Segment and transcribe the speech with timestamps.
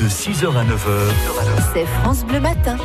[0.00, 1.10] De 6h à 9h.
[1.74, 2.76] C'est France Bleu Matin.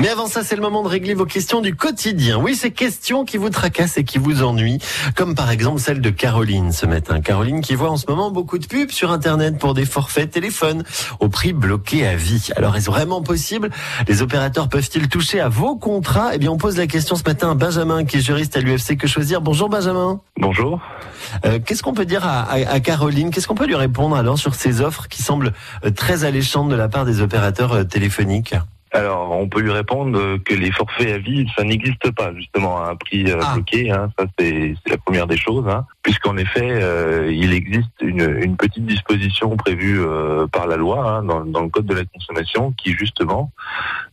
[0.00, 2.38] Mais avant ça, c'est le moment de régler vos questions du quotidien.
[2.38, 4.78] Oui, ces questions qui vous tracassent et qui vous ennuient,
[5.14, 7.20] comme par exemple celle de Caroline ce matin.
[7.20, 10.82] Caroline qui voit en ce moment beaucoup de pubs sur Internet pour des forfaits téléphones
[11.20, 12.48] au prix bloqué à vie.
[12.56, 13.70] Alors, est-ce vraiment possible?
[14.08, 16.30] Les opérateurs peuvent-ils toucher à vos contrats?
[16.34, 18.96] Eh bien, on pose la question ce matin à Benjamin, qui est juriste à l'UFC
[18.96, 19.40] Que Choisir.
[19.40, 20.20] Bonjour Benjamin.
[20.38, 20.80] Bonjour.
[21.44, 23.30] Euh, Qu'est-ce qu'on peut dire à, à- à Caroline?
[23.30, 25.52] Qu'est-ce qu'on peut lui répondre alors sur ces offres qui semblent
[25.84, 28.54] euh, très alléchantes de la part des opérateurs euh, téléphoniques?
[28.94, 32.90] Alors, on peut lui répondre que les forfaits à vie, ça n'existe pas justement à
[32.90, 33.54] un prix euh, Ah.
[33.54, 33.90] bloqué.
[33.90, 34.10] hein.
[34.18, 35.86] Ça, c'est c'est la première des choses, hein.
[36.02, 41.22] puisqu'en effet, euh, il existe une, une petite disposition prévue euh, par la loi hein,
[41.22, 43.50] dans, dans le code de la consommation qui justement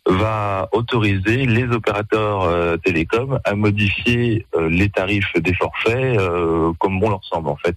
[0.08, 7.10] va autoriser les opérateurs euh, télécoms à modifier les tarifs des forfaits euh, comme bon
[7.10, 7.76] leur semble en fait.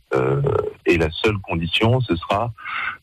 [0.86, 2.52] Et la seule condition, ce sera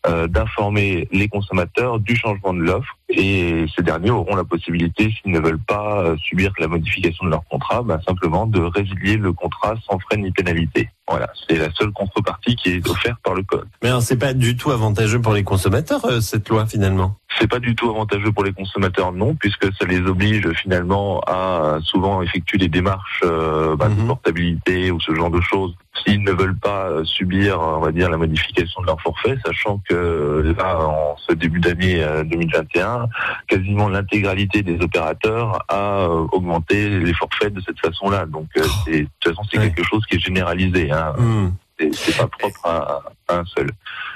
[0.07, 5.31] euh, d'informer les consommateurs du changement de l'offre et ces derniers auront la possibilité, s'ils
[5.31, 9.33] ne veulent pas euh, subir la modification de leur contrat, ben, simplement de résilier le
[9.33, 10.89] contrat sans frais ni pénalité.
[11.07, 13.67] Voilà, c'est la seule contrepartie qui est offerte par le code.
[13.81, 17.15] Mais alors, c'est pas du tout avantageux pour les consommateurs, euh, cette loi, finalement?
[17.39, 21.79] C'est pas du tout avantageux pour les consommateurs, non, puisque ça les oblige finalement à
[21.83, 24.07] souvent effectuer des démarches euh, bah, de Mhm.
[24.07, 25.73] portabilité ou ce genre de choses.
[26.05, 29.81] S'ils ne veulent pas euh, subir, on va dire, la modification de leur forfait, sachant
[29.89, 33.07] que euh, là, en ce début d'année euh, 2021,
[33.47, 38.25] quasiment l'intégralité des opérateurs a euh, augmenté les forfaits de cette façon-là.
[38.25, 39.71] Donc, euh, c'est- de toute façon, c'est Ouais.
[39.71, 40.91] quelque chose qui est généralisé.
[40.91, 41.13] Hein.
[41.17, 41.49] Hmm.
[41.79, 43.71] C'est- pas propre à, à un seul.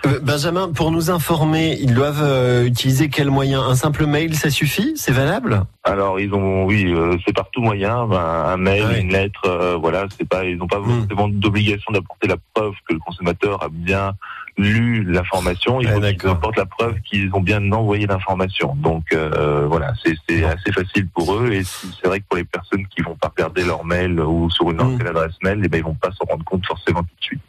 [0.06, 3.61] Euh, Benjamin, pour nous informer, ils doivent euh, utiliser quel moyen?
[3.61, 4.94] Un simple mail, ça suffit?
[4.97, 5.64] C'est valable?
[5.86, 9.02] Alors ils ont, oui, euh, c'est par tout moyen, ben, un mail, Ah ouais.
[9.02, 11.06] une lettre, voilà, c'est pas, ils n'ont pas Hmm.
[11.39, 14.11] d'obligation d'apporter la preuve que le consommateur a bien
[14.58, 15.80] lu l'information.
[15.81, 16.31] Il Ouais, faut qu'ils d'accord.
[16.34, 18.75] apportent la preuve qu'ils ont bien envoyé l'information.
[18.75, 22.86] Donc euh, voilà, c'est assez facile pour eux et c'est vrai que pour les personnes
[22.88, 25.00] qui vont pas regarder leur mail ou sur une Hmm.
[25.07, 27.41] adresse mail, eh ben ils vont pas s'en rendre compte forcément tout de suite.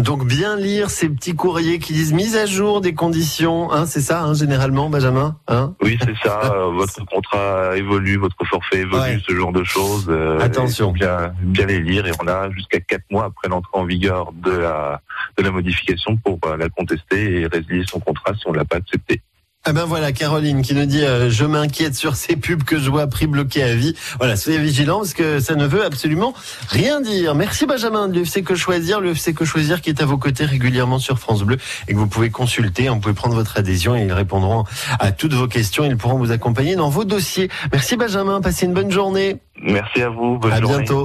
[0.00, 4.00] Donc bien lire ces petits courriers qui disent mise à jour des conditions, hein, c'est
[4.00, 5.74] ça, hein, généralement, Benjamin hein?
[5.82, 6.40] Oui, c'est ça.
[6.54, 9.20] euh, votre contrat évolue, votre forfait évolue, Ouais.
[9.28, 10.06] ce genre de choses.
[10.08, 10.92] euh, Attention.
[10.92, 14.50] Bien, bien les lire et on a jusqu'à quatre mois après l'entrée en vigueur de
[14.52, 15.00] la
[15.38, 18.76] de la modification pour bah, la contester et résilier son contrat si on l'a pas
[18.76, 19.20] accepté.
[19.66, 22.88] Ah ben voilà, Caroline qui nous dit euh, je m'inquiète sur ces pubs que je
[22.88, 23.94] vois prix bloqué à vie.
[24.18, 26.32] Voilà, soyez vigilants parce que ça ne veut absolument
[26.68, 27.34] rien dire.
[27.34, 30.98] Merci Benjamin de l'UFC Que Choisir, l'UFC Que Choisir qui est à vos côtés régulièrement
[30.98, 34.12] sur France Bleu et que vous pouvez consulter, vous pouvez prendre votre adhésion et ils
[34.14, 34.64] répondront
[34.98, 37.50] à toutes vos questions, ils pourront vous accompagner dans vos dossiers.
[37.70, 39.36] Merci Benjamin, passez une bonne journée.
[39.62, 40.38] Merci à vous.
[40.38, 40.78] Bonne à journée.
[40.78, 41.04] bientôt.